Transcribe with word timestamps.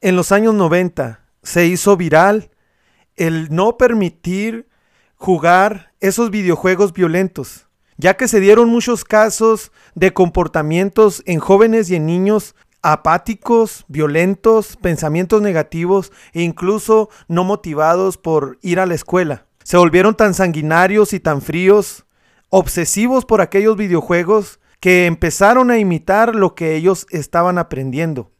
en 0.00 0.16
los 0.16 0.32
años 0.32 0.54
90 0.54 1.20
se 1.42 1.66
hizo 1.66 1.96
viral 1.96 2.50
el 3.16 3.54
no 3.54 3.76
permitir 3.76 4.68
jugar 5.16 5.92
esos 6.00 6.30
videojuegos 6.30 6.92
violentos, 6.92 7.68
ya 7.98 8.16
que 8.16 8.28
se 8.28 8.40
dieron 8.40 8.70
muchos 8.70 9.04
casos 9.04 9.72
de 9.94 10.14
comportamientos 10.14 11.22
en 11.26 11.38
jóvenes 11.38 11.90
y 11.90 11.96
en 11.96 12.06
niños 12.06 12.54
apáticos, 12.82 13.84
violentos, 13.88 14.78
pensamientos 14.78 15.42
negativos 15.42 16.12
e 16.32 16.42
incluso 16.42 17.10
no 17.28 17.44
motivados 17.44 18.16
por 18.16 18.58
ir 18.62 18.80
a 18.80 18.86
la 18.86 18.94
escuela. 18.94 19.44
Se 19.62 19.76
volvieron 19.76 20.14
tan 20.14 20.32
sanguinarios 20.32 21.12
y 21.12 21.20
tan 21.20 21.42
fríos, 21.42 22.06
obsesivos 22.48 23.26
por 23.26 23.42
aquellos 23.42 23.76
videojuegos, 23.76 24.60
que 24.80 25.04
empezaron 25.04 25.70
a 25.70 25.78
imitar 25.78 26.34
lo 26.34 26.54
que 26.54 26.74
ellos 26.74 27.06
estaban 27.10 27.58
aprendiendo. 27.58 28.30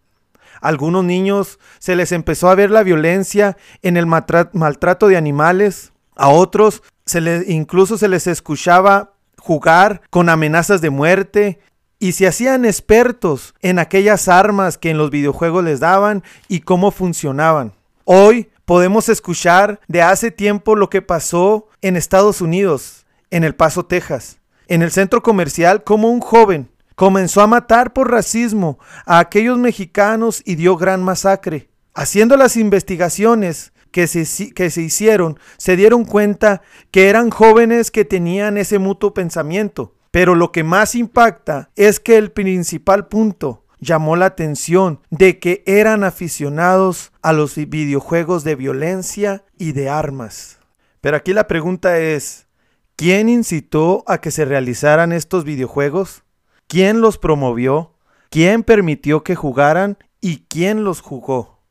Algunos 0.61 1.05
niños 1.05 1.59
se 1.79 1.97
les 1.97 2.13
empezó 2.13 2.51
a 2.51 2.55
ver 2.55 2.71
la 2.71 2.83
violencia 2.83 3.57
en 3.83 3.97
el 3.97 4.07
maltrato 4.07 5.09
de 5.09 5.17
animales, 5.17 5.93
a 6.17 6.29
otros 6.29 6.83
se 7.07 7.21
les, 7.21 7.49
incluso 7.49 7.99
se 7.99 8.09
les 8.09 8.27
escuchaba 8.27 9.15
jugar 9.39 10.03
con 10.11 10.29
amenazas 10.29 10.81
de 10.81 10.91
muerte 10.91 11.61
y 11.99 12.13
se 12.13 12.27
hacían 12.27 12.65
expertos 12.65 13.55
en 13.61 13.79
aquellas 13.79 14.29
armas 14.29 14.79
que 14.79 14.91
en 14.91 14.99
los 14.99 15.11
videojuegos 15.11 15.65
les 15.65 15.81
daban 15.81 16.23
y 16.49 16.61
cómo 16.61 16.91
funcionaban. 16.91 17.73
Hoy 18.05 18.49
podemos 18.65 19.09
escuchar 19.09 19.81
de 19.89 20.03
hace 20.03 20.31
tiempo 20.31 20.77
lo 20.77 20.91
que 20.91 21.03
pasó 21.03 21.69
en 21.83 21.97
Estados 21.97 22.41
Unidos, 22.41 23.07
en 23.31 23.45
El 23.45 23.55
Paso, 23.55 23.85
Texas, 23.85 24.39
en 24.69 24.83
el 24.83 24.91
centro 24.91 25.23
comercial, 25.23 25.85
como 25.85 26.09
un 26.09 26.21
joven 26.21 26.70
comenzó 27.01 27.41
a 27.41 27.47
matar 27.47 27.95
por 27.95 28.11
racismo 28.11 28.79
a 29.07 29.21
aquellos 29.21 29.57
mexicanos 29.57 30.43
y 30.45 30.57
dio 30.57 30.77
gran 30.77 31.03
masacre. 31.03 31.71
Haciendo 31.95 32.37
las 32.37 32.59
investigaciones 32.59 33.73
que 33.91 34.07
se, 34.07 34.53
que 34.53 34.69
se 34.69 34.83
hicieron, 34.83 35.39
se 35.57 35.77
dieron 35.77 36.05
cuenta 36.05 36.61
que 36.91 37.09
eran 37.09 37.31
jóvenes 37.31 37.91
que 37.91 38.05
tenían 38.05 38.59
ese 38.59 38.79
mutuo 38.79 39.15
pensamiento. 39.15 39.95
Pero 40.11 40.35
lo 40.35 40.53
que 40.53 40.63
más 40.63 40.95
impacta 40.95 41.71
es 41.75 42.01
que 42.01 42.19
el 42.19 42.33
principal 42.33 43.07
punto 43.07 43.65
llamó 43.79 44.15
la 44.15 44.27
atención 44.27 45.01
de 45.09 45.39
que 45.39 45.63
eran 45.65 46.05
aficionados 46.05 47.13
a 47.23 47.33
los 47.33 47.55
videojuegos 47.57 48.45
de 48.45 48.57
violencia 48.57 49.47
y 49.57 49.73
de 49.73 49.89
armas. 49.89 50.59
Pero 51.01 51.17
aquí 51.17 51.33
la 51.33 51.49
pregunta 51.49 51.99
es, 51.99 52.47
¿quién 52.95 53.31
incitó 53.31 54.05
a 54.07 54.19
que 54.21 54.31
se 54.31 54.45
realizaran 54.45 55.13
estos 55.13 55.45
videojuegos? 55.45 56.25
¿Quién 56.71 57.01
los 57.01 57.19
promovió? 57.19 57.97
¿Quién 58.31 58.63
permitió 58.63 59.25
que 59.25 59.35
jugaran? 59.35 59.99
¿Y 60.21 60.45
quién 60.49 60.85
los 60.85 61.01
jugó? 61.01 61.65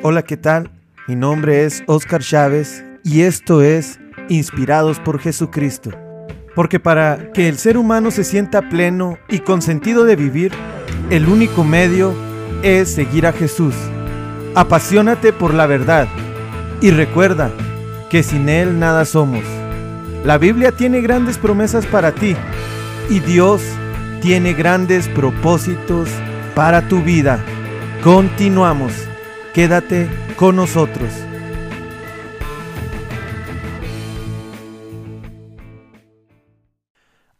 Hola, 0.00 0.22
¿qué 0.22 0.36
tal? 0.36 0.70
Mi 1.08 1.16
nombre 1.16 1.64
es 1.64 1.82
Oscar 1.88 2.22
Chávez 2.22 2.84
y 3.02 3.22
esto 3.22 3.62
es 3.62 3.98
Inspirados 4.28 5.00
por 5.00 5.18
Jesucristo. 5.18 5.90
Porque 6.54 6.78
para 6.78 7.32
que 7.32 7.48
el 7.48 7.58
ser 7.58 7.76
humano 7.76 8.12
se 8.12 8.22
sienta 8.22 8.68
pleno 8.68 9.18
y 9.28 9.40
con 9.40 9.60
sentido 9.60 10.04
de 10.04 10.14
vivir, 10.14 10.52
el 11.10 11.26
único 11.26 11.64
medio 11.64 12.14
es 12.62 12.94
seguir 12.94 13.26
a 13.26 13.32
Jesús. 13.32 13.74
Apasionate 14.54 15.32
por 15.32 15.52
la 15.52 15.66
verdad 15.66 16.06
y 16.80 16.92
recuerda 16.92 17.50
que 18.08 18.22
sin 18.22 18.48
Él 18.48 18.78
nada 18.78 19.04
somos. 19.04 19.42
La 20.22 20.38
Biblia 20.38 20.70
tiene 20.70 21.00
grandes 21.00 21.38
promesas 21.38 21.86
para 21.86 22.12
ti 22.12 22.36
y 23.10 23.20
Dios 23.20 23.62
tiene 24.22 24.54
grandes 24.54 25.08
propósitos 25.08 26.08
para 26.54 26.88
tu 26.88 27.02
vida. 27.02 27.44
Continuamos. 28.02 28.92
Quédate 29.52 30.08
con 30.36 30.56
nosotros. 30.56 31.10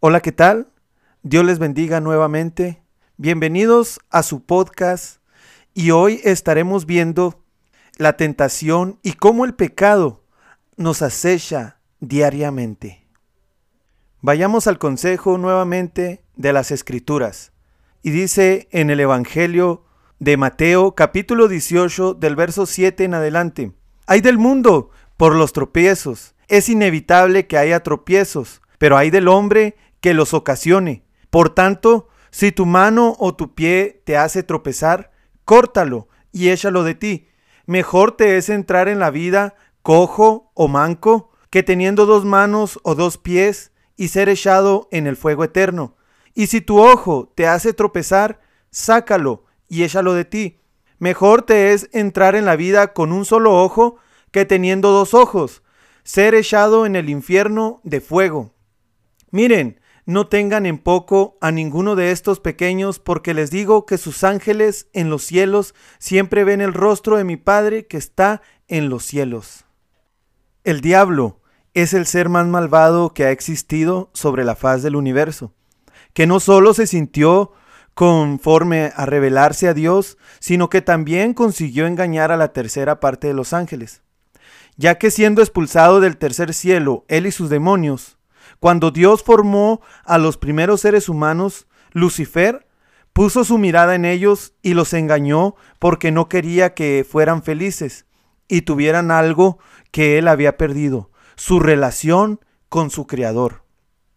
Hola, 0.01 0.21
¿qué 0.21 0.33
tal? 0.33 0.69
Dios 1.23 1.45
les 1.45 1.59
bendiga 1.59 2.01
nuevamente. 2.01 2.83
Bienvenidos 3.17 4.01
a 4.11 4.23
su 4.23 4.45
podcast 4.45 5.23
y 5.73 5.93
hoy 5.93 6.21
estaremos 6.25 6.85
viendo 6.85 7.43
la 7.97 8.17
tentación 8.17 8.99
y 9.03 9.15
cómo 9.15 9.45
el 9.45 9.55
pecado 9.55 10.23
nos 10.77 11.01
acecha 11.01 11.79
diariamente. 12.01 13.04
Vayamos 14.27 14.69
al 14.69 14.79
consejo 14.79 15.37
nuevamente 15.37 16.25
de 16.35 16.55
las 16.55 16.71
escrituras. 16.71 17.53
Y 18.03 18.11
dice 18.11 18.69
en 18.71 18.89
el 18.89 19.01
Evangelio 19.01 19.85
de 20.19 20.39
Mateo 20.39 20.95
capítulo 20.95 21.47
18 21.47 22.15
del 22.15 22.35
verso 22.35 22.65
7 22.65 23.05
en 23.05 23.13
adelante. 23.13 23.73
Hay 24.07 24.23
del 24.23 24.39
mundo 24.39 24.89
por 25.19 25.35
los 25.35 25.53
tropiezos. 25.53 26.35
Es 26.49 26.71
inevitable 26.71 27.47
que 27.47 27.59
haya 27.59 27.83
tropiezos, 27.83 28.63
pero 28.79 28.97
hay 28.97 29.11
del 29.11 29.29
hombre 29.29 29.77
que 30.01 30.15
los 30.15 30.33
ocasione. 30.33 31.05
Por 31.29 31.51
tanto, 31.51 32.09
si 32.31 32.51
tu 32.51 32.65
mano 32.65 33.17
o 33.19 33.35
tu 33.35 33.55
pie 33.55 34.01
te 34.07 34.17
hace 34.17 34.43
tropezar, 34.43 35.11
córtalo 35.45 36.09
y 36.33 36.49
échalo 36.49 36.83
de 36.83 36.95
ti. 36.95 37.29
Mejor 37.67 38.13
te 38.13 38.39
es 38.39 38.49
entrar 38.49 38.89
en 38.89 39.01
la 39.01 39.11
vida 39.11 39.55
cojo 39.83 40.51
o 40.55 40.67
manco 40.67 41.31
que 41.51 41.63
teniendo 41.63 42.07
dos 42.07 42.25
manos 42.25 42.81
o 42.85 42.95
dos 42.95 43.19
pies 43.19 43.71
y 43.97 44.09
ser 44.09 44.29
echado 44.29 44.89
en 44.91 45.07
el 45.07 45.17
fuego 45.17 45.45
eterno. 45.45 45.97
Y 46.35 46.49
si 46.49 46.61
tu 46.61 46.81
ojo 46.81 47.33
te 47.35 47.47
hace 47.47 47.73
tropezar, 47.73 48.41
sácalo 48.71 49.45
y 49.69 49.85
échalo 49.85 50.15
de 50.15 50.25
ti. 50.25 50.61
Mejor 50.99 51.43
te 51.43 51.73
es 51.73 51.89
entrar 51.93 52.35
en 52.35 52.45
la 52.45 52.57
vida 52.57 52.93
con 52.93 53.13
un 53.13 53.25
solo 53.25 53.63
ojo 53.63 53.97
que 54.31 54.45
teniendo 54.45 54.91
dos 54.91 55.15
ojos, 55.15 55.63
ser 56.03 56.35
echado 56.35 56.87
en 56.87 56.97
el 56.97 57.09
infierno 57.09 57.81
de 57.85 58.01
fuego. 58.01 58.53
Miren, 59.31 59.81
no 60.07 60.27
tengan 60.27 60.67
en 60.67 60.79
poco 60.79 61.39
a 61.41 61.51
ninguno 61.51 61.97
de 61.97 62.11
estos 62.11 62.41
pequeños, 62.41 62.99
porque 62.99 63.33
les 63.33 63.51
digo 63.51 63.87
que 63.87 63.97
sus 63.97 64.23
ángeles 64.23 64.89
en 64.93 65.09
los 65.09 65.23
cielos 65.23 65.75
siempre 65.99 66.45
ven 66.45 66.61
el 66.61 66.75
rostro 66.75 67.17
de 67.17 67.25
mi 67.25 67.37
Padre 67.37 67.87
que 67.87 67.97
está 67.97 68.43
en 68.69 68.91
los 68.91 69.05
cielos. 69.05 69.65
El 70.63 70.81
diablo 70.81 71.41
es 71.75 71.93
el 71.93 72.07
ser 72.07 72.29
más 72.29 72.47
malvado 72.47 73.13
que 73.13 73.25
ha 73.25 73.31
existido 73.31 74.11
sobre 74.15 74.45
la 74.45 74.55
faz 74.55 74.83
del 74.83 74.97
universo, 74.97 75.53
que 76.13 76.27
no 76.27 76.39
solo 76.39 76.73
se 76.73 76.87
sintió 76.87 77.53
conforme 77.95 78.93
a 78.97 79.07
revelarse 79.07 79.69
a 79.69 79.75
Dios, 79.75 80.17
sino 80.39 80.69
que 80.71 80.83
también 80.83 81.35
consiguió 81.35 81.87
engañar 81.87 82.33
a 82.33 82.37
la 82.37 82.53
tercera 82.53 83.01
parte 83.01 83.27
de 83.27 83.35
los 83.35 83.53
ángeles, 83.53 84.03
ya 84.77 84.99
que 84.99 85.11
siendo 85.11 85.43
expulsado 85.43 86.01
del 86.01 86.17
tercer 86.17 86.55
cielo, 86.55 87.05
él 87.09 87.27
y 87.27 87.33
sus 87.33 87.51
demonios, 87.51 88.19
cuando 88.61 88.91
Dios 88.91 89.23
formó 89.23 89.81
a 90.05 90.19
los 90.19 90.37
primeros 90.37 90.81
seres 90.81 91.09
humanos, 91.09 91.67
Lucifer 91.93 92.67
puso 93.13 93.45
su 93.45 93.59
mirada 93.59 93.95
en 93.95 94.05
ellos 94.05 94.55
y 94.63 94.75
los 94.75 94.93
engañó 94.93 95.55
porque 95.79 96.11
no 96.11 96.29
quería 96.29 96.75
que 96.75 97.07
fueran 97.09 97.43
felices 97.43 98.07
y 98.49 98.63
tuvieran 98.63 99.11
algo 99.11 99.59
que 99.91 100.19
él 100.19 100.29
había 100.29 100.57
perdido, 100.57 101.11
su 101.37 101.61
relación 101.61 102.41
con 102.69 102.91
su 102.91 103.07
Creador. 103.07 103.65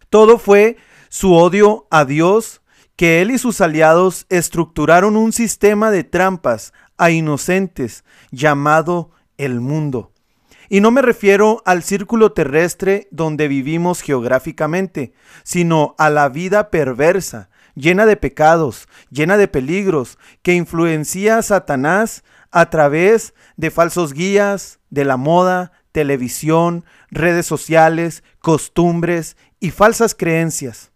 Todo 0.09 0.39
fue 0.39 0.77
su 1.09 1.33
odio 1.33 1.87
a 1.91 2.05
Dios 2.05 2.61
que 2.95 3.21
él 3.21 3.31
y 3.31 3.37
sus 3.37 3.61
aliados 3.61 4.25
estructuraron 4.29 5.15
un 5.15 5.31
sistema 5.31 5.91
de 5.91 6.03
trampas 6.03 6.73
a 6.97 7.11
inocentes 7.11 8.03
llamado 8.31 9.11
el 9.37 9.61
mundo. 9.61 10.11
Y 10.69 10.81
no 10.81 10.91
me 10.91 11.01
refiero 11.01 11.61
al 11.65 11.83
círculo 11.83 12.33
terrestre 12.33 13.07
donde 13.11 13.47
vivimos 13.47 14.01
geográficamente, 14.01 15.13
sino 15.43 15.95
a 15.97 16.09
la 16.09 16.27
vida 16.27 16.69
perversa, 16.71 17.49
llena 17.75 18.05
de 18.05 18.17
pecados, 18.17 18.89
llena 19.09 19.37
de 19.37 19.47
peligros, 19.47 20.17
que 20.41 20.55
influencia 20.55 21.37
a 21.37 21.43
Satanás 21.43 22.23
a 22.51 22.69
través 22.69 23.33
de 23.55 23.71
falsos 23.71 24.13
guías, 24.13 24.79
de 24.89 25.05
la 25.05 25.15
moda, 25.15 25.71
televisión, 25.97 26.85
redes 27.09 27.47
sociales, 27.47 28.23
costumbres 28.37 29.35
y 29.59 29.71
falsas 29.71 30.13
creencias. 30.13 30.91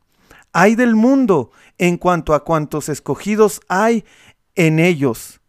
Hay 0.53 0.75
del 0.75 0.93
mundo 0.93 1.49
en 1.79 1.97
cuanto 1.97 2.35
a 2.35 2.43
cuantos 2.43 2.87
escogidos 2.87 3.61
hay 3.67 4.05
en 4.53 4.77
ellos 4.77 5.41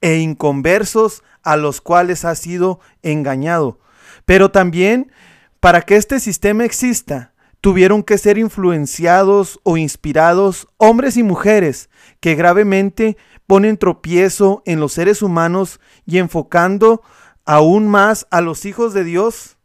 e 0.00 0.16
inconversos 0.16 1.22
a 1.44 1.56
los 1.56 1.80
cuales 1.80 2.24
ha 2.24 2.34
sido 2.34 2.80
engañado. 3.02 3.78
Pero 4.24 4.50
también, 4.50 5.12
para 5.60 5.82
que 5.82 5.94
este 5.94 6.18
sistema 6.18 6.64
exista, 6.64 7.34
tuvieron 7.60 8.02
que 8.02 8.18
ser 8.18 8.36
influenciados 8.36 9.60
o 9.62 9.76
inspirados 9.76 10.66
hombres 10.76 11.16
y 11.16 11.22
mujeres 11.22 11.88
que 12.18 12.34
gravemente 12.34 13.16
ponen 13.46 13.76
tropiezo 13.76 14.64
en 14.66 14.80
los 14.80 14.92
seres 14.92 15.22
humanos 15.22 15.78
y 16.04 16.18
enfocando 16.18 17.04
aún 17.46 17.88
más 17.88 18.26
a 18.30 18.40
los 18.40 18.66
hijos 18.66 18.92
de 18.92 19.04
Dios, 19.04 19.56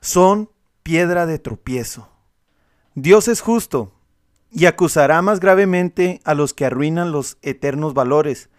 son 0.00 0.50
piedra 0.82 1.24
de 1.24 1.38
tropiezo. 1.38 2.08
Dios 2.94 3.28
es 3.28 3.40
justo 3.40 3.92
y 4.50 4.66
acusará 4.66 5.22
más 5.22 5.40
gravemente 5.40 6.20
a 6.24 6.34
los 6.34 6.52
que 6.52 6.66
arruinan 6.66 7.12
los 7.12 7.38
eternos 7.40 7.94
valores 7.94 8.50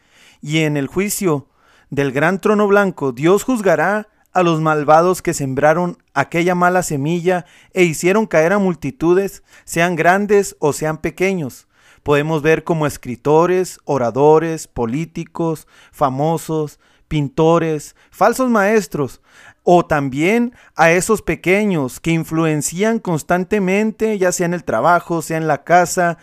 y 0.41 0.59
en 0.59 0.77
el 0.77 0.87
juicio 0.87 1.47
del 1.89 2.11
gran 2.11 2.39
trono 2.39 2.67
blanco 2.67 3.11
Dios 3.11 3.43
juzgará 3.43 4.07
a 4.31 4.41
los 4.41 4.61
malvados 4.61 5.21
que 5.21 5.33
sembraron 5.33 5.97
aquella 6.13 6.55
mala 6.55 6.81
semilla 6.81 7.45
e 7.73 7.83
hicieron 7.83 8.25
caer 8.25 8.53
a 8.53 8.57
multitudes, 8.57 9.43
sean 9.63 9.95
grandes 9.95 10.55
o 10.57 10.73
sean 10.73 10.97
pequeños. 10.97 11.67
Podemos 12.01 12.41
ver 12.41 12.63
como 12.63 12.87
escritores, 12.87 13.79
oradores, 13.85 14.67
políticos, 14.67 15.67
famosos, 15.91 16.79
pintores, 17.07 17.95
falsos 18.11 18.49
maestros, 18.49 19.21
o 19.63 19.85
también 19.85 20.53
a 20.75 20.91
esos 20.91 21.21
pequeños 21.21 21.99
que 21.99 22.11
influencian 22.11 22.99
constantemente, 22.99 24.17
ya 24.17 24.31
sea 24.31 24.45
en 24.45 24.53
el 24.53 24.63
trabajo, 24.63 25.21
sea 25.21 25.37
en 25.37 25.47
la 25.47 25.63
casa, 25.63 26.17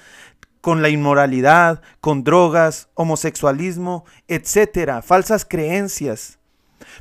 con 0.61 0.83
la 0.83 0.91
inmoralidad, 0.91 1.81
con 2.01 2.23
drogas, 2.23 2.91
homosexualismo, 2.95 4.05
etcétera, 4.29 5.03
falsas 5.03 5.47
creencias. 5.49 6.39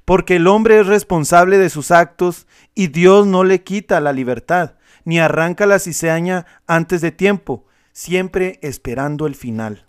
Porque 0.06 0.38
el 0.38 0.48
hombre 0.48 0.80
es 0.80 0.88
responsable 0.88 1.58
de 1.58 1.70
sus 1.70 1.92
actos 1.92 2.48
y 2.74 2.88
Dios 2.88 3.28
no 3.28 3.44
le 3.44 3.64
quita 3.64 4.00
la 4.00 4.14
libertad, 4.14 4.76
ni 5.04 5.20
arranca 5.20 5.66
la 5.66 5.80
cizaña 5.80 6.46
antes 6.68 7.02
de 7.02 7.12
tiempo, 7.12 7.66
siempre 7.92 8.60
esperando 8.62 9.28
el 9.28 9.36
final. 9.36 9.86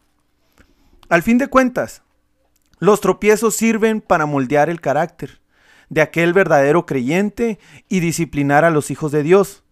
Al 1.08 1.22
fin 1.22 1.38
de 1.38 1.48
cuentas, 1.48 2.02
los 2.80 3.00
tropiezos 3.00 3.54
sirven 3.54 4.00
para 4.00 4.26
moldear 4.26 4.68
el 4.68 4.80
carácter 4.80 5.40
de 5.90 6.00
aquel 6.00 6.32
verdadero 6.32 6.86
creyente 6.86 7.58
y 7.88 8.00
disciplinar 8.00 8.64
a 8.64 8.70
los 8.70 8.90
hijos 8.90 9.12
de 9.12 9.22
Dios. 9.22 9.62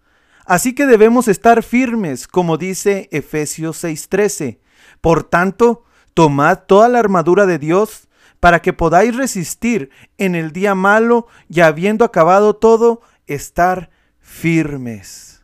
Así 0.45 0.75
que 0.75 0.87
debemos 0.87 1.29
estar 1.29 1.63
firmes, 1.63 2.29
como 2.29 2.57
dice 2.57 3.09
Efesios 3.11 3.83
6:13. 3.83 4.61
Por 5.01 5.25
tanto, 5.25 5.85
tomad 6.15 6.61
toda 6.67 6.89
la 6.89 6.99
armadura 6.99 7.47
de 7.47 7.59
Dios 7.59 8.09
para 8.41 8.63
que 8.63 8.73
podáis 8.73 9.17
resistir 9.17 9.91
en 10.17 10.35
el 10.35 10.53
día 10.53 10.75
malo 10.75 11.27
y 11.49 11.61
habiendo 11.61 12.05
acabado 12.05 12.55
todo, 12.57 13.01
estar 13.27 13.91
firmes. 14.21 15.43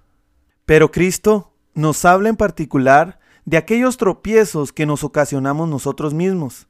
Pero 0.64 0.90
Cristo 0.90 1.52
nos 1.74 2.04
habla 2.04 2.28
en 2.28 2.36
particular 2.36 3.18
de 3.44 3.56
aquellos 3.56 3.96
tropiezos 3.96 4.72
que 4.72 4.86
nos 4.86 5.04
ocasionamos 5.04 5.68
nosotros 5.68 6.14
mismos. 6.14 6.66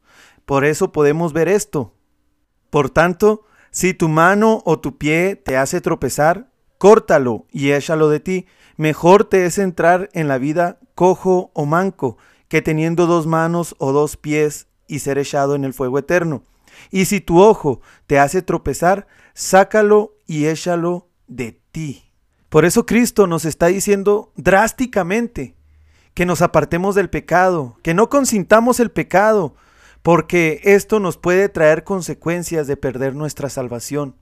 Por 0.46 0.64
eso 0.64 0.92
podemos 0.92 1.32
ver 1.32 1.48
esto. 1.48 1.94
Por 2.70 2.90
tanto, 2.90 3.44
si 3.70 3.94
tu 3.94 4.08
mano 4.08 4.62
o 4.64 4.78
tu 4.78 4.98
pie 4.98 5.36
te 5.36 5.56
hace 5.56 5.80
tropezar, 5.80 6.48
córtalo 6.78 7.46
y 7.50 7.72
échalo 7.72 8.08
de 8.08 8.20
ti. 8.20 8.46
Mejor 8.76 9.24
te 9.24 9.46
es 9.46 9.58
entrar 9.58 10.10
en 10.12 10.28
la 10.28 10.38
vida 10.38 10.78
cojo 10.94 11.50
o 11.54 11.66
manco, 11.66 12.18
que 12.48 12.62
teniendo 12.62 13.06
dos 13.06 13.26
manos 13.26 13.74
o 13.78 13.92
dos 13.92 14.16
pies 14.16 14.68
y 14.86 14.98
ser 14.98 15.18
echado 15.18 15.54
en 15.54 15.64
el 15.64 15.72
fuego 15.72 15.98
eterno. 15.98 16.42
Y 16.90 17.06
si 17.06 17.20
tu 17.20 17.40
ojo 17.40 17.80
te 18.06 18.18
hace 18.18 18.42
tropezar, 18.42 19.06
sácalo 19.32 20.16
y 20.26 20.46
échalo 20.46 21.08
de 21.26 21.60
ti. 21.72 22.12
Por 22.48 22.64
eso 22.64 22.86
Cristo 22.86 23.26
nos 23.26 23.44
está 23.44 23.66
diciendo 23.66 24.32
drásticamente 24.36 25.56
que 26.14 26.26
nos 26.26 26.42
apartemos 26.42 26.94
del 26.94 27.10
pecado, 27.10 27.76
que 27.82 27.94
no 27.94 28.08
consintamos 28.08 28.78
el 28.78 28.90
pecado, 28.90 29.56
porque 30.04 30.60
esto 30.64 31.00
nos 31.00 31.16
puede 31.16 31.48
traer 31.48 31.82
consecuencias 31.82 32.66
de 32.66 32.76
perder 32.76 33.14
nuestra 33.14 33.48
salvación. 33.48 34.16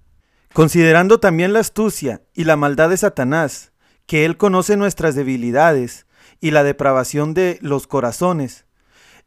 Considerando 0.52 1.18
también 1.18 1.52
la 1.52 1.58
astucia 1.58 2.22
y 2.34 2.44
la 2.44 2.54
maldad 2.54 2.88
de 2.88 2.96
Satanás, 2.96 3.72
que 4.06 4.24
él 4.24 4.36
conoce 4.36 4.76
nuestras 4.76 5.16
debilidades 5.16 6.06
y 6.38 6.52
la 6.52 6.62
depravación 6.62 7.34
de 7.34 7.58
los 7.62 7.88
corazones, 7.88 8.64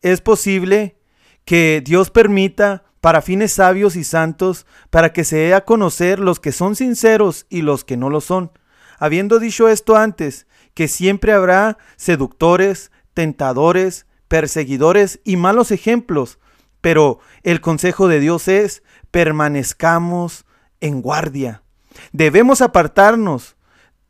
es 0.02 0.22
posible 0.22 0.98
que 1.44 1.82
Dios 1.84 2.10
permita 2.10 2.86
para 3.02 3.22
fines 3.22 3.52
sabios 3.52 3.98
y 3.98 4.06
santos, 4.06 4.66
para 4.92 5.12
que 5.12 5.26
se 5.26 5.36
dé 5.36 5.54
a 5.56 5.66
conocer 5.66 6.20
los 6.20 6.40
que 6.40 6.54
son 6.54 6.78
sinceros 6.78 7.48
y 7.50 7.64
los 7.64 7.84
que 7.84 7.98
no 7.98 8.10
lo 8.10 8.22
son. 8.22 8.54
Habiendo 8.98 9.40
dicho 9.40 9.68
esto 9.68 9.98
antes, 9.98 10.48
que 10.74 10.88
siempre 10.88 11.34
habrá 11.34 11.78
seductores, 11.98 12.94
tentadores, 13.14 14.06
perseguidores 14.30 15.20
y 15.26 15.36
malos 15.36 15.72
ejemplos, 15.72 16.40
pero 16.86 17.18
el 17.42 17.62
consejo 17.62 18.08
de 18.08 18.20
Dios 18.20 18.48
es 18.48 18.84
permanezcamos 19.10 20.46
en 20.82 21.02
guardia. 21.02 21.64
Debemos 22.12 22.62
apartarnos 22.62 23.56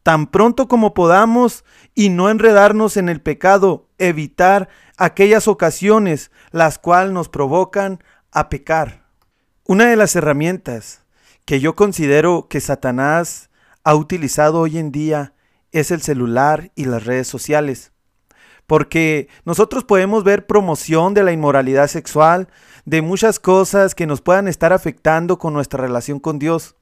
tan 0.04 0.27
pronto 0.27 0.68
como 0.68 0.94
podamos 0.94 1.63
y 1.94 2.10
no 2.10 2.30
enredarnos 2.30 2.98
en 2.98 3.07
el 3.07 3.22
pecado, 3.22 3.88
evitar 3.98 4.68
aquellas 4.98 5.48
ocasiones 5.48 6.31
las 6.51 6.77
cuales 6.77 7.13
nos 7.13 7.30
provocan 7.30 8.04
a 8.33 8.50
pecar. 8.50 9.06
Una 9.63 9.86
de 9.86 9.95
las 9.95 10.13
herramientas 10.18 11.06
que 11.45 11.62
yo 11.62 11.78
considero 11.78 12.48
que 12.50 12.60
Satanás 12.60 13.50
ha 13.86 13.95
utilizado 13.95 14.60
hoy 14.60 14.80
en 14.80 14.92
día 14.92 15.33
es 15.71 15.92
el 15.92 16.01
celular 16.01 16.74
y 16.75 16.83
las 16.83 17.06
redes 17.06 17.30
sociales. 17.30 17.94
Porque 18.67 19.27
nosotros 19.45 19.83
podemos 19.83 20.23
ver 20.23 20.47
promoción 20.47 21.13
de 21.13 21.23
la 21.23 21.31
inmoralidad 21.31 21.88
sexual, 21.88 22.47
de 22.85 23.01
muchas 23.01 23.39
cosas 23.39 23.95
que 23.95 24.07
nos 24.07 24.21
puedan 24.21 24.47
estar 24.47 24.73
afectando 24.73 25.38
con 25.38 25.53
nuestra 25.53 25.81
relación 25.81 26.19
con 26.19 26.39
Dios. 26.39 26.75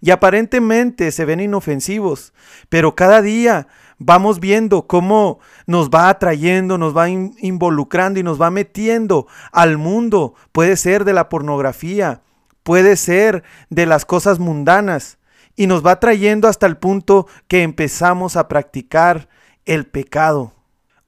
Y 0.00 0.10
aparentemente 0.10 1.10
se 1.10 1.24
ven 1.24 1.40
inofensivos, 1.40 2.32
pero 2.68 2.94
cada 2.94 3.22
día 3.22 3.68
vamos 3.98 4.40
viendo 4.40 4.86
cómo 4.86 5.40
nos 5.66 5.90
va 5.90 6.08
atrayendo, 6.08 6.78
nos 6.78 6.96
va 6.96 7.08
involucrando 7.08 8.20
y 8.20 8.22
nos 8.22 8.40
va 8.40 8.50
metiendo 8.50 9.26
al 9.52 9.78
mundo. 9.78 10.34
Puede 10.52 10.76
ser 10.76 11.04
de 11.04 11.12
la 11.12 11.28
pornografía, 11.28 12.22
puede 12.62 12.96
ser 12.96 13.42
de 13.70 13.86
las 13.86 14.04
cosas 14.04 14.38
mundanas 14.38 15.18
y 15.56 15.66
nos 15.66 15.84
va 15.84 16.00
trayendo 16.00 16.48
hasta 16.48 16.66
el 16.66 16.76
punto 16.76 17.26
que 17.48 17.62
empezamos 17.62 18.36
a 18.36 18.48
practicar 18.48 19.28
el 19.64 19.86
pecado. 19.86 20.52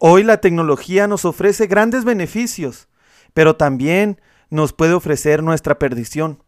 Hoy 0.06 0.23
la 0.23 0.37
tecnología 0.37 1.06
nos 1.06 1.25
ofrece 1.25 1.67
grandes 1.67 2.05
beneficios, 2.05 2.89
pero 3.33 3.56
también 3.56 4.21
nos 4.51 4.75
puede 4.75 4.93
ofrecer 4.93 5.43
nuestra 5.43 5.79
perdición. 5.79 6.43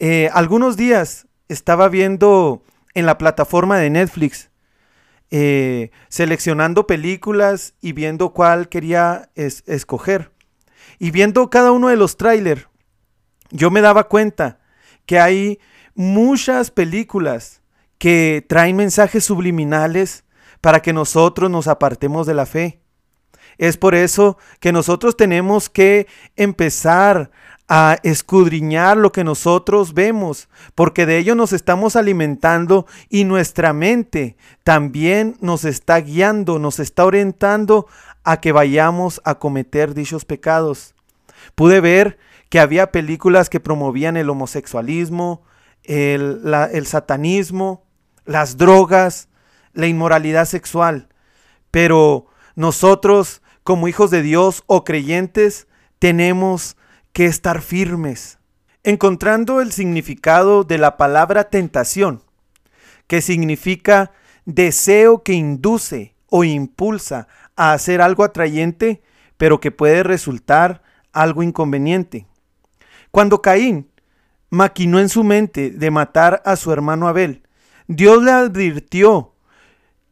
Eh, 0.00 0.30
algunos 0.32 0.76
días 0.76 1.28
estaba 1.46 1.88
viendo 1.88 2.64
en 2.94 3.06
la 3.06 3.18
plataforma 3.18 3.78
de 3.78 3.90
Netflix, 3.90 4.50
eh, 5.30 5.92
seleccionando 6.08 6.88
películas 6.88 7.74
y 7.80 7.92
viendo 7.92 8.30
cuál 8.30 8.68
quería 8.68 9.30
escoger. 9.36 10.32
Y 10.98 11.12
viendo 11.12 11.48
cada 11.50 11.70
uno 11.70 11.86
de 11.86 11.96
los 11.96 12.16
trailers, 12.16 12.66
yo 13.52 13.70
me 13.70 13.80
daba 13.80 14.08
cuenta 14.08 14.58
que 15.06 15.20
hay 15.20 15.60
muchas 15.94 16.72
películas 16.72 17.62
que 17.98 18.44
traen 18.48 18.74
mensajes 18.74 19.24
subliminales 19.24 20.24
para 20.60 20.80
que 20.80 20.92
nosotros 20.92 21.50
nos 21.50 21.68
apartemos 21.68 22.26
de 22.26 22.34
la 22.34 22.46
fe. 22.46 22.80
Es 23.58 23.76
por 23.76 23.94
eso 23.94 24.36
que 24.60 24.72
nosotros 24.72 25.16
tenemos 25.16 25.70
que 25.70 26.06
empezar 26.36 27.30
a 27.68 27.98
escudriñar 28.04 28.96
lo 28.96 29.10
que 29.10 29.24
nosotros 29.24 29.92
vemos, 29.92 30.48
porque 30.74 31.04
de 31.04 31.18
ello 31.18 31.34
nos 31.34 31.52
estamos 31.52 31.96
alimentando 31.96 32.86
y 33.08 33.24
nuestra 33.24 33.72
mente 33.72 34.36
también 34.62 35.36
nos 35.40 35.64
está 35.64 36.00
guiando, 36.00 36.58
nos 36.58 36.78
está 36.78 37.04
orientando 37.04 37.86
a 38.22 38.40
que 38.40 38.52
vayamos 38.52 39.20
a 39.24 39.36
cometer 39.36 39.94
dichos 39.94 40.24
pecados. 40.24 40.94
Pude 41.54 41.80
ver 41.80 42.18
que 42.48 42.60
había 42.60 42.92
películas 42.92 43.48
que 43.48 43.60
promovían 43.60 44.16
el 44.16 44.30
homosexualismo, 44.30 45.42
el, 45.82 46.42
el 46.72 46.86
satanismo, 46.86 47.84
las 48.24 48.56
drogas, 48.56 49.28
la 49.76 49.86
inmoralidad 49.86 50.46
sexual, 50.46 51.08
pero 51.70 52.26
nosotros 52.56 53.42
como 53.66 53.88
hijos 53.88 54.12
de 54.12 54.22
Dios 54.22 54.62
o 54.68 54.84
creyentes, 54.84 55.66
tenemos 55.98 56.76
que 57.12 57.26
estar 57.26 57.62
firmes. 57.62 58.38
Encontrando 58.84 59.60
el 59.60 59.72
significado 59.72 60.62
de 60.62 60.78
la 60.78 60.96
palabra 60.96 61.50
tentación, 61.50 62.22
que 63.08 63.20
significa 63.20 64.12
deseo 64.44 65.24
que 65.24 65.32
induce 65.32 66.14
o 66.30 66.44
impulsa 66.44 67.26
a 67.56 67.72
hacer 67.72 68.00
algo 68.00 68.22
atrayente, 68.22 69.02
pero 69.36 69.58
que 69.58 69.72
puede 69.72 70.04
resultar 70.04 70.84
algo 71.12 71.42
inconveniente. 71.42 72.28
Cuando 73.10 73.42
Caín 73.42 73.90
maquinó 74.48 75.00
en 75.00 75.08
su 75.08 75.24
mente 75.24 75.70
de 75.70 75.90
matar 75.90 76.40
a 76.44 76.54
su 76.54 76.70
hermano 76.70 77.08
Abel, 77.08 77.42
Dios 77.88 78.22
le 78.22 78.30
advirtió 78.30 79.34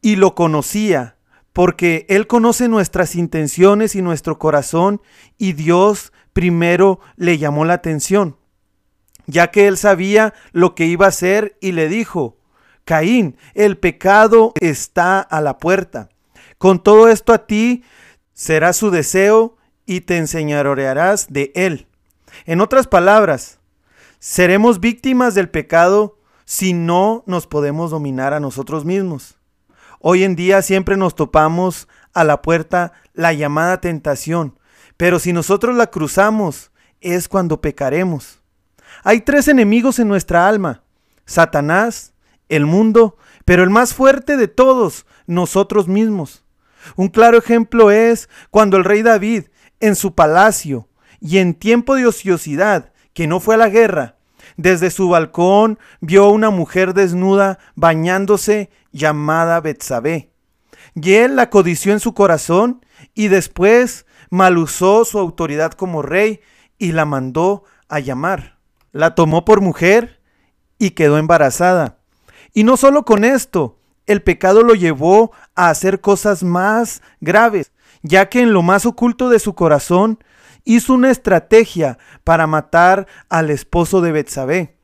y 0.05 0.17
lo 0.17 0.35
conocía 0.35 1.17
porque 1.51 2.05
Él 2.09 2.27
conoce 2.27 2.67
nuestras 2.67 3.15
intenciones 3.15 3.95
y 3.95 4.03
nuestro 4.03 4.37
corazón 4.37 5.01
y 5.39 5.53
Dios 5.53 6.13
primero 6.31 6.99
le 7.15 7.39
llamó 7.39 7.65
la 7.65 7.73
atención, 7.73 8.37
ya 9.25 9.49
que 9.49 9.65
Él 9.65 9.77
sabía 9.77 10.35
lo 10.51 10.75
que 10.75 10.85
iba 10.85 11.07
a 11.07 11.09
hacer 11.09 11.57
y 11.59 11.71
le 11.71 11.89
dijo, 11.89 12.37
Caín, 12.83 13.35
el 13.55 13.79
pecado 13.79 14.53
está 14.61 15.21
a 15.21 15.41
la 15.41 15.57
puerta. 15.57 16.09
Con 16.59 16.83
todo 16.83 17.07
esto 17.07 17.33
a 17.33 17.47
ti 17.47 17.83
será 18.31 18.73
su 18.73 18.91
deseo 18.91 19.57
y 19.87 20.01
te 20.01 20.17
enseñorearás 20.17 21.33
de 21.33 21.51
él. 21.55 21.87
En 22.45 22.61
otras 22.61 22.85
palabras, 22.85 23.57
seremos 24.19 24.79
víctimas 24.79 25.33
del 25.33 25.49
pecado 25.49 26.19
si 26.45 26.73
no 26.73 27.23
nos 27.25 27.47
podemos 27.47 27.89
dominar 27.89 28.35
a 28.35 28.39
nosotros 28.39 28.85
mismos. 28.85 29.39
Hoy 30.07 30.23
en 30.23 30.35
día 30.35 30.61
siempre 30.61 30.97
nos 30.97 31.15
topamos 31.15 31.87
a 32.13 32.23
la 32.23 32.43
puerta 32.43 32.93
la 33.15 33.33
llamada 33.33 33.81
tentación, 33.81 34.59
pero 34.97 35.17
si 35.17 35.33
nosotros 35.33 35.75
la 35.75 35.87
cruzamos 35.87 36.69
es 37.01 37.27
cuando 37.27 37.59
pecaremos. 37.59 38.39
Hay 39.03 39.21
tres 39.21 39.47
enemigos 39.47 39.97
en 39.97 40.07
nuestra 40.07 40.47
alma, 40.47 40.83
Satanás, 41.25 42.13
el 42.49 42.67
mundo, 42.67 43.17
pero 43.45 43.63
el 43.63 43.71
más 43.71 43.95
fuerte 43.95 44.37
de 44.37 44.47
todos, 44.47 45.07
nosotros 45.25 45.87
mismos. 45.87 46.43
Un 46.95 47.07
claro 47.07 47.39
ejemplo 47.39 47.89
es 47.89 48.29
cuando 48.51 48.77
el 48.77 48.83
rey 48.83 49.01
David, 49.01 49.45
en 49.79 49.95
su 49.95 50.13
palacio 50.13 50.87
y 51.19 51.39
en 51.39 51.55
tiempo 51.55 51.95
de 51.95 52.05
ociosidad, 52.05 52.93
que 53.13 53.25
no 53.25 53.39
fue 53.39 53.55
a 53.55 53.57
la 53.57 53.69
guerra, 53.69 54.17
desde 54.57 54.89
su 54.91 55.09
balcón 55.09 55.79
vio 55.99 56.29
una 56.29 56.49
mujer 56.49 56.93
desnuda 56.93 57.59
bañándose 57.75 58.69
llamada 58.91 59.59
Betsabé. 59.61 60.31
Y 60.95 61.13
él 61.13 61.35
la 61.35 61.49
codició 61.49 61.91
en 61.91 61.99
su 61.99 62.13
corazón 62.13 62.85
y 63.13 63.27
después 63.27 64.05
malusó 64.29 65.05
su 65.05 65.19
autoridad 65.19 65.73
como 65.73 66.01
rey 66.01 66.39
y 66.77 66.93
la 66.93 67.05
mandó 67.05 67.63
a 67.89 67.99
llamar. 67.99 68.57
La 68.91 69.15
tomó 69.15 69.43
por 69.43 69.61
mujer 69.61 70.21
y 70.79 70.91
quedó 70.91 71.17
embarazada. 71.17 71.97
Y 72.53 72.63
no 72.63 72.77
solo 72.77 73.03
con 73.03 73.25
esto, 73.25 73.77
el 74.07 74.21
pecado 74.21 74.63
lo 74.63 74.75
llevó 74.75 75.31
a 75.55 75.69
hacer 75.69 75.99
cosas 75.99 76.43
más 76.43 77.01
graves, 77.19 77.71
ya 78.01 78.29
que 78.29 78.41
en 78.41 78.53
lo 78.53 78.61
más 78.61 78.85
oculto 78.85 79.29
de 79.29 79.39
su 79.39 79.55
corazón 79.55 80.19
hizo 80.65 80.93
una 80.93 81.11
estrategia 81.11 81.97
para 82.23 82.47
matar 82.47 83.07
al 83.29 83.51
esposo 83.51 84.01
de 84.01 84.11
Betsabé. 84.11 84.77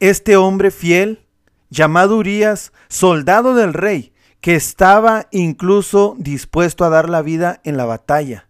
Este 0.00 0.36
hombre 0.36 0.70
fiel, 0.70 1.26
llamado 1.70 2.16
Urias, 2.16 2.72
soldado 2.88 3.54
del 3.54 3.74
rey, 3.74 4.12
que 4.40 4.56
estaba 4.56 5.28
incluso 5.30 6.16
dispuesto 6.18 6.84
a 6.84 6.88
dar 6.88 7.08
la 7.08 7.22
vida 7.22 7.60
en 7.62 7.76
la 7.76 7.84
batalla. 7.84 8.48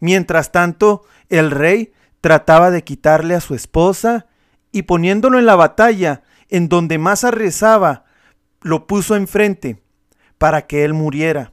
Mientras 0.00 0.50
tanto, 0.50 1.04
el 1.28 1.52
rey 1.52 1.92
trataba 2.20 2.70
de 2.72 2.82
quitarle 2.82 3.34
a 3.34 3.40
su 3.40 3.54
esposa 3.54 4.26
y 4.72 4.82
poniéndolo 4.82 5.38
en 5.38 5.46
la 5.46 5.54
batalla, 5.54 6.22
en 6.48 6.68
donde 6.68 6.98
más 6.98 7.22
arrezaba, 7.22 8.04
lo 8.60 8.86
puso 8.86 9.14
enfrente 9.14 9.80
para 10.38 10.66
que 10.66 10.84
él 10.84 10.94
muriera. 10.94 11.52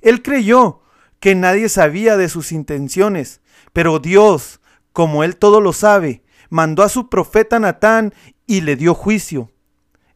Él 0.00 0.22
creyó 0.22 0.80
que 1.20 1.34
nadie 1.34 1.68
sabía 1.68 2.16
de 2.16 2.28
sus 2.28 2.50
intenciones, 2.50 3.40
pero 3.72 3.98
Dios, 3.98 4.60
como 4.92 5.22
él 5.22 5.36
todo 5.36 5.60
lo 5.60 5.72
sabe, 5.72 6.22
mandó 6.48 6.82
a 6.82 6.88
su 6.88 7.08
profeta 7.08 7.58
Natán 7.58 8.12
y 8.46 8.62
le 8.62 8.76
dio 8.76 8.94
juicio. 8.94 9.50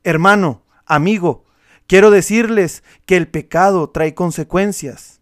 Hermano, 0.03 0.63
amigo, 0.87 1.45
quiero 1.87 2.11
decirles 2.11 2.83
que 3.07 3.17
el 3.17 3.29
pecado 3.29 3.91
trae 3.91 4.15
consecuencias. 4.15 5.21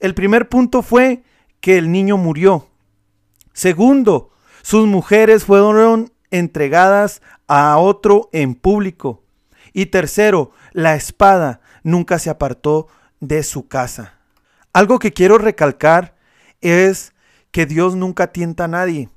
El 0.00 0.14
primer 0.14 0.48
punto 0.48 0.82
fue 0.82 1.22
que 1.60 1.78
el 1.78 1.92
niño 1.92 2.16
murió. 2.16 2.68
Segundo, 3.52 4.30
sus 4.62 4.86
mujeres 4.86 5.44
fueron 5.44 6.12
entregadas 6.30 7.22
a 7.46 7.78
otro 7.78 8.28
en 8.32 8.54
público. 8.54 9.24
Y 9.72 9.86
tercero, 9.86 10.52
la 10.72 10.94
espada 10.94 11.60
nunca 11.82 12.18
se 12.18 12.30
apartó 12.30 12.88
de 13.20 13.42
su 13.42 13.68
casa. 13.68 14.17
Algo 14.78 15.00
que 15.00 15.12
quiero 15.12 15.38
recalcar 15.38 16.14
es 16.60 17.12
que 17.50 17.66
Dios 17.66 17.96
nunca 17.96 18.28
tienta 18.28 18.66
a 18.66 18.68
nadie. 18.68 19.08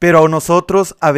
Pero 0.00 0.26
nosotros, 0.26 0.96
a, 1.00 1.10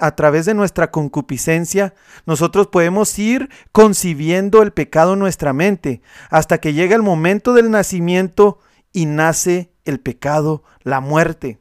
a, 0.00 0.16
través 0.16 0.46
de 0.46 0.54
nuestra 0.54 0.90
concupiscencia, 0.90 1.92
nosotros 2.24 2.68
podemos 2.68 3.18
ir 3.18 3.50
concibiendo 3.70 4.62
el 4.62 4.72
pecado 4.72 5.12
en 5.12 5.18
nuestra 5.18 5.52
mente 5.52 6.00
hasta 6.30 6.56
que 6.56 6.72
llega 6.72 6.96
el 6.96 7.02
momento 7.02 7.52
del 7.52 7.70
nacimiento 7.70 8.60
y 8.94 9.04
nace 9.04 9.74
el 9.84 10.00
pecado, 10.00 10.62
la 10.82 11.00
muerte. 11.00 11.60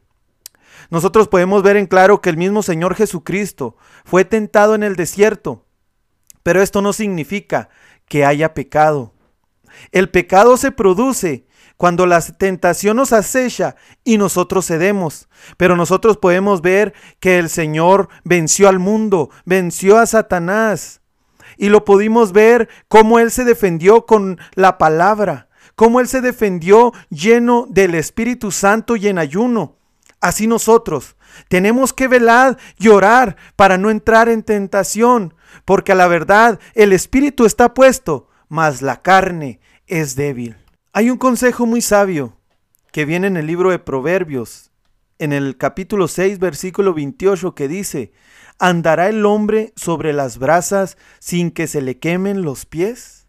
Nosotros 0.89 1.27
podemos 1.27 1.63
ver 1.63 1.75
en 1.75 1.87
claro 1.87 2.21
que 2.21 2.29
el 2.29 2.37
mismo 2.37 2.63
Señor 2.63 2.95
Jesucristo 2.95 3.75
fue 4.05 4.23
tentado 4.23 4.73
en 4.73 4.83
el 4.83 4.95
desierto, 4.95 5.65
pero 6.43 6.61
esto 6.61 6.81
no 6.81 6.93
significa 6.93 7.67
que 8.07 8.23
haya 8.23 8.53
pecado. 8.53 9.13
El 9.91 10.09
pecado 10.09 10.55
se 10.55 10.71
produce 10.71 11.46
cuando 11.77 12.05
la 12.05 12.19
tentación 12.21 12.97
nos 12.97 13.13
acecha 13.13 13.75
y 14.03 14.17
nosotros 14.17 14.67
cedemos. 14.67 15.29
Pero 15.57 15.75
nosotros 15.75 16.17
podemos 16.17 16.61
ver 16.61 16.93
que 17.19 17.39
el 17.39 17.49
Señor 17.49 18.09
venció 18.23 18.67
al 18.67 18.79
mundo, 18.79 19.29
venció 19.45 19.97
a 19.97 20.05
Satanás. 20.05 21.01
Y 21.57 21.69
lo 21.69 21.85
pudimos 21.85 22.33
ver 22.33 22.67
cómo 22.87 23.19
Él 23.19 23.31
se 23.31 23.45
defendió 23.45 24.05
con 24.05 24.39
la 24.53 24.77
palabra, 24.77 25.47
cómo 25.75 25.99
Él 25.99 26.07
se 26.07 26.21
defendió 26.21 26.93
lleno 27.09 27.67
del 27.69 27.95
Espíritu 27.95 28.51
Santo 28.51 28.95
y 28.95 29.07
en 29.07 29.17
ayuno. 29.17 29.77
Así 30.19 30.47
nosotros 30.47 31.15
tenemos 31.47 31.93
que 31.93 32.07
velar 32.07 32.57
y 32.77 32.87
orar 32.87 33.37
para 33.55 33.77
no 33.77 33.89
entrar 33.89 34.29
en 34.29 34.43
tentación, 34.43 35.35
porque 35.65 35.91
a 35.91 35.95
la 35.95 36.07
verdad 36.07 36.59
el 36.73 36.93
espíritu 36.93 37.45
está 37.45 37.73
puesto, 37.73 38.27
mas 38.49 38.81
la 38.81 39.01
carne 39.01 39.59
es 39.85 40.15
débil. 40.15 40.57
Hay 40.97 41.11
un 41.11 41.19
consejo 41.19 41.67
muy 41.67 41.81
sabio 41.81 42.39
que 42.91 43.05
viene 43.05 43.27
en 43.27 43.37
el 43.37 43.45
libro 43.45 43.69
de 43.69 43.77
Proverbios, 43.77 44.71
en 45.19 45.31
el 45.31 45.55
capítulo 45.55 46.07
6, 46.07 46.39
versículo 46.39 46.95
28, 46.95 47.53
que 47.53 47.67
dice, 47.67 48.13
¿andará 48.57 49.07
el 49.07 49.23
hombre 49.27 49.73
sobre 49.75 50.11
las 50.11 50.39
brasas 50.39 50.97
sin 51.19 51.51
que 51.51 51.67
se 51.67 51.81
le 51.81 51.99
quemen 51.99 52.41
los 52.41 52.65
pies? 52.65 53.27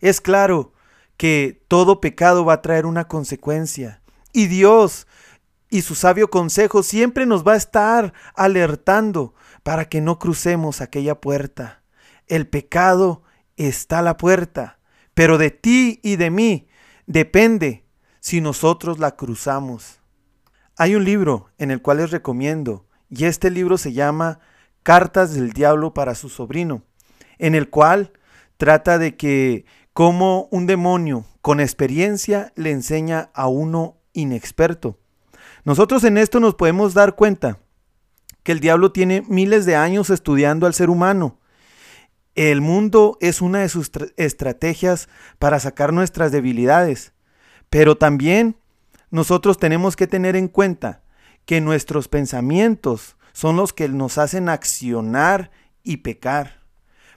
Es 0.00 0.20
claro 0.20 0.72
que 1.16 1.62
todo 1.68 2.00
pecado 2.00 2.44
va 2.44 2.54
a 2.54 2.62
traer 2.62 2.84
una 2.84 3.06
consecuencia. 3.06 4.02
Y 4.32 4.48
Dios 4.48 5.06
y 5.70 5.82
su 5.82 5.94
sabio 5.94 6.30
consejo 6.30 6.82
siempre 6.82 7.26
nos 7.26 7.46
va 7.46 7.52
a 7.52 7.58
estar 7.58 8.12
alertando 8.34 9.36
para 9.62 9.84
que 9.84 10.00
no 10.00 10.18
crucemos 10.18 10.80
aquella 10.80 11.20
puerta. 11.20 11.84
El 12.26 12.48
pecado 12.48 13.22
está 13.56 14.00
a 14.00 14.02
la 14.02 14.16
puerta, 14.16 14.80
pero 15.14 15.38
de 15.38 15.52
ti 15.52 16.00
y 16.02 16.16
de 16.16 16.30
mí 16.30 16.66
depende 17.06 17.84
si 18.20 18.40
nosotros 18.40 18.98
la 18.98 19.16
cruzamos. 19.16 20.00
Hay 20.76 20.94
un 20.94 21.04
libro 21.04 21.50
en 21.58 21.70
el 21.70 21.82
cual 21.82 21.98
les 21.98 22.10
recomiendo, 22.10 22.86
y 23.10 23.24
este 23.24 23.50
libro 23.50 23.76
se 23.78 23.92
llama 23.92 24.40
Cartas 24.82 25.34
del 25.34 25.52
Diablo 25.52 25.92
para 25.94 26.14
su 26.14 26.28
sobrino, 26.28 26.82
en 27.38 27.54
el 27.54 27.68
cual 27.68 28.12
trata 28.56 28.98
de 28.98 29.16
que 29.16 29.64
como 29.92 30.48
un 30.50 30.66
demonio 30.66 31.26
con 31.40 31.60
experiencia 31.60 32.52
le 32.56 32.70
enseña 32.70 33.30
a 33.34 33.48
uno 33.48 33.98
inexperto. 34.12 34.98
Nosotros 35.64 36.04
en 36.04 36.18
esto 36.18 36.40
nos 36.40 36.54
podemos 36.54 36.94
dar 36.94 37.14
cuenta 37.14 37.58
que 38.42 38.52
el 38.52 38.60
diablo 38.60 38.92
tiene 38.92 39.22
miles 39.28 39.66
de 39.66 39.76
años 39.76 40.10
estudiando 40.10 40.66
al 40.66 40.74
ser 40.74 40.90
humano. 40.90 41.38
El 42.34 42.60
mundo 42.60 43.18
es 43.20 43.42
una 43.42 43.60
de 43.60 43.68
sus 43.68 43.90
estrategias 44.16 45.08
para 45.38 45.60
sacar 45.60 45.92
nuestras 45.92 46.32
debilidades, 46.32 47.12
pero 47.68 47.96
también 47.96 48.56
nosotros 49.10 49.58
tenemos 49.58 49.96
que 49.96 50.06
tener 50.06 50.36
en 50.36 50.48
cuenta 50.48 51.02
que 51.44 51.60
nuestros 51.60 52.08
pensamientos 52.08 53.16
son 53.32 53.56
los 53.56 53.72
que 53.72 53.88
nos 53.88 54.18
hacen 54.18 54.48
accionar 54.48 55.50
y 55.82 55.98
pecar. 55.98 56.62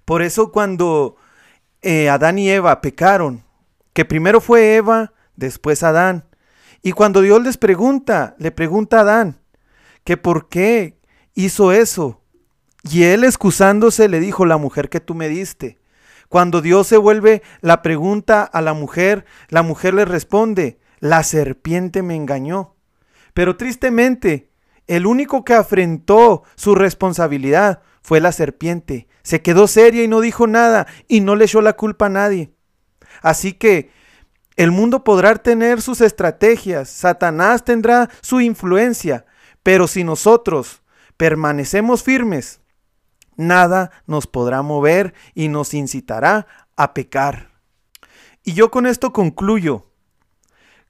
Por 0.04 0.22
eso 0.22 0.52
cuando 0.52 1.16
eh, 1.82 2.10
Adán 2.10 2.38
y 2.38 2.50
Eva 2.50 2.82
pecaron, 2.82 3.44
que 3.94 4.06
primero 4.06 4.42
fue 4.42 4.76
Eva, 4.76 5.14
después 5.36 5.84
Adán, 5.84 6.26
y 6.82 6.92
cuando 6.92 7.22
Dios 7.22 7.42
les 7.42 7.58
pregunta, 7.58 8.36
le 8.38 8.52
pregunta 8.52 8.98
a 8.98 9.02
Adán, 9.02 9.40
que 10.04 10.18
por 10.18 10.50
qué 10.50 11.00
hizo 11.34 11.72
eso. 11.72 12.22
Y 12.90 13.04
él 13.04 13.24
excusándose 13.24 14.08
le 14.08 14.20
dijo, 14.20 14.46
la 14.46 14.58
mujer 14.58 14.90
que 14.90 15.00
tú 15.00 15.16
me 15.16 15.28
diste. 15.28 15.80
Cuando 16.30 16.62
Dios 16.62 16.88
se 16.88 16.98
vuelve 16.98 17.42
la 17.62 17.82
pregunta 17.82 18.44
a 18.44 18.62
la 18.62 18.74
mujer, 18.74 19.26
la 19.50 19.64
mujer 19.64 19.94
le 19.96 20.06
responde, 20.06 20.80
la 21.00 21.24
serpiente 21.24 22.04
me 22.04 22.16
engañó. 22.16 22.76
Pero 23.34 23.58
tristemente, 23.58 24.52
el 24.88 25.08
único 25.08 25.44
que 25.44 25.56
afrentó 25.56 26.44
su 26.56 26.76
responsabilidad 26.76 27.82
fue 28.02 28.20
la 28.20 28.32
serpiente. 28.32 29.08
Se 29.24 29.42
quedó 29.42 29.68
seria 29.68 30.04
y 30.04 30.08
no 30.08 30.22
dijo 30.22 30.46
nada 30.46 30.86
y 31.08 31.22
no 31.22 31.36
le 31.36 31.46
echó 31.46 31.62
la 31.62 31.74
culpa 31.74 32.06
a 32.06 32.10
nadie. 32.10 32.54
Así 33.22 33.54
que 33.54 33.90
el 34.58 34.72
mundo 34.72 35.04
podrá 35.04 35.36
tener 35.36 35.82
sus 35.82 36.02
estrategias, 36.02 36.90
Satanás 36.90 37.66
tendrá 37.66 38.10
su 38.22 38.42
influencia, 38.42 39.26
pero 39.64 39.88
si 39.88 40.04
nosotros 40.04 40.84
permanecemos 41.18 42.04
firmes, 42.04 42.62
nada 43.38 43.92
nos 44.08 44.28
podrá 44.28 44.62
mover 44.62 45.14
y 45.34 45.48
nos 45.48 45.74
incitará 45.74 46.48
a 46.76 46.94
pecar. 46.94 47.52
Y 48.44 48.54
yo 48.54 48.72
con 48.72 48.86
esto 48.86 49.14
concluyo. 49.14 49.92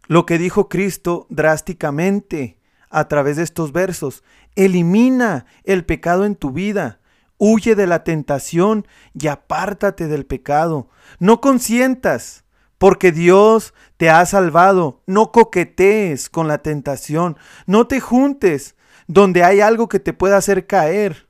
lo 0.08 0.26
que 0.28 0.38
dijo 0.38 0.70
Cristo 0.70 1.26
drásticamente 1.30 2.60
a 2.90 3.08
través 3.08 3.38
de 3.38 3.44
estos 3.44 3.72
versos. 3.72 4.24
Elimina 4.56 5.46
el 5.64 5.84
pecado 5.84 6.26
en 6.26 6.36
tu 6.36 6.52
vida. 6.52 7.00
Huye 7.38 7.76
de 7.76 7.88
la 7.88 8.04
tentación 8.04 8.88
y 9.14 9.28
apártate 9.28 10.08
del 10.08 10.26
pecado. 10.26 10.90
No 11.20 11.42
consientas, 11.42 12.46
porque 12.78 13.12
Dios 13.12 13.74
te 13.98 14.10
ha 14.10 14.26
salvado. 14.26 15.02
No 15.08 15.32
coquetees 15.32 16.30
con 16.30 16.48
la 16.48 16.60
tentación. 16.60 17.38
No 17.66 17.88
te 17.88 18.00
juntes 18.00 18.76
donde 19.08 19.44
hay 19.44 19.62
algo 19.62 19.90
que 19.90 20.00
te 20.00 20.14
pueda 20.14 20.38
hacer 20.38 20.68
caer. 20.68 21.25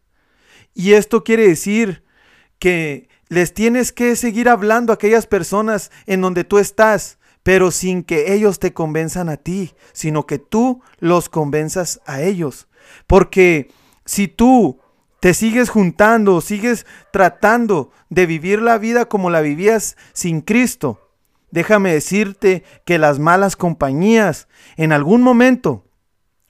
Y 0.76 0.94
esto 0.94 1.24
quiere 1.24 1.48
decir 1.48 2.04
que 2.60 3.08
les 3.30 3.54
tienes 3.54 3.92
que 3.92 4.16
seguir 4.16 4.50
hablando 4.50 4.92
a 4.92 4.96
aquellas 4.96 5.26
personas 5.26 5.90
en 6.06 6.22
donde 6.22 6.44
tú 6.44 6.60
estás, 6.60 7.18
pero 7.42 7.72
sin 7.72 8.04
que 8.04 8.34
ellos 8.34 8.60
te 8.60 8.74
convenzan 8.74 9.30
a 9.30 9.38
ti, 9.38 9.74
sino 9.94 10.28
que 10.28 10.38
tú 10.38 10.82
los 11.00 11.30
convenzas 11.30 12.02
a 12.06 12.22
ellos. 12.22 12.68
Porque 13.08 13.72
si 14.04 14.28
tú 14.28 14.80
te 15.22 15.34
sigues 15.34 15.70
juntando, 15.70 16.42
sigues 16.42 16.86
tratando 17.12 17.92
de 18.10 18.26
vivir 18.26 18.62
la 18.62 18.78
vida 18.78 19.06
como 19.06 19.30
la 19.30 19.42
vivías 19.42 19.96
sin 20.14 20.42
Cristo, 20.42 21.10
déjame 21.52 21.94
decirte 21.94 22.64
que 22.86 23.00
las 23.00 23.18
malas 23.18 23.56
compañías 23.56 24.48
en 24.76 24.92
algún 24.92 25.22
momento 25.22 25.85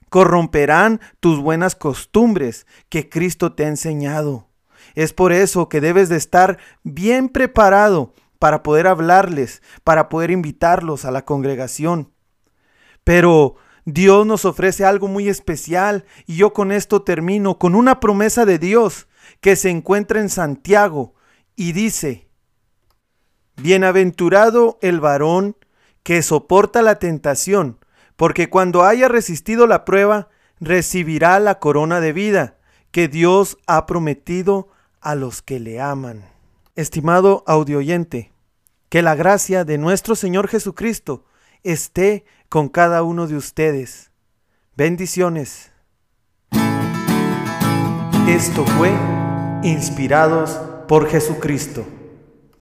corromperán 0.08 1.00
tus 1.20 1.40
buenas 1.40 1.74
costumbres 1.74 2.66
que 2.88 3.08
Cristo 3.08 3.52
te 3.52 3.64
ha 3.64 3.68
enseñado. 3.68 4.48
Es 4.94 5.12
por 5.12 5.32
eso 5.32 5.68
que 5.68 5.80
debes 5.80 6.08
de 6.08 6.16
estar 6.16 6.58
bien 6.82 7.28
preparado 7.28 8.14
para 8.38 8.62
poder 8.62 8.86
hablarles, 8.86 9.62
para 9.84 10.08
poder 10.08 10.30
invitarlos 10.30 11.04
a 11.04 11.10
la 11.10 11.24
congregación. 11.24 12.12
Pero 13.04 13.56
Dios 13.84 14.26
nos 14.26 14.44
ofrece 14.44 14.84
algo 14.84 15.08
muy 15.08 15.28
especial 15.28 16.04
y 16.26 16.36
yo 16.36 16.52
con 16.52 16.72
esto 16.72 17.02
termino 17.02 17.58
con 17.58 17.74
una 17.74 18.00
promesa 18.00 18.44
de 18.44 18.58
Dios 18.58 19.06
que 19.40 19.56
se 19.56 19.70
encuentra 19.70 20.20
en 20.20 20.28
Santiago 20.28 21.14
y 21.54 21.72
dice, 21.72 22.28
Bienaventurado 23.56 24.78
el 24.82 25.00
varón 25.00 25.56
que 26.02 26.22
soporta 26.22 26.82
la 26.82 26.98
tentación, 26.98 27.78
porque 28.16 28.50
cuando 28.50 28.84
haya 28.84 29.08
resistido 29.08 29.66
la 29.66 29.84
prueba, 29.84 30.28
recibirá 30.58 31.38
la 31.38 31.58
corona 31.58 32.00
de 32.00 32.12
vida 32.12 32.56
que 32.90 33.08
Dios 33.08 33.58
ha 33.66 33.86
prometido 33.86 34.68
a 35.00 35.14
los 35.14 35.42
que 35.42 35.60
le 35.60 35.80
aman. 35.80 36.24
Estimado 36.74 37.44
audioyente, 37.46 38.32
que 38.88 39.02
la 39.02 39.14
gracia 39.14 39.64
de 39.64 39.78
nuestro 39.78 40.14
Señor 40.14 40.48
Jesucristo 40.48 41.24
esté 41.62 42.24
con 42.48 42.68
cada 42.68 43.02
uno 43.02 43.26
de 43.26 43.36
ustedes. 43.36 44.10
Bendiciones. 44.76 45.72
Esto 48.28 48.64
fue 48.66 48.92
Inspirados 49.62 50.60
por 50.86 51.08
Jesucristo. 51.08 51.84